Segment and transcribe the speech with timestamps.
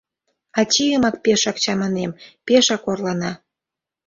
[0.59, 2.11] Ачийымак пешак чаманем...
[2.45, 3.31] пешак орлана.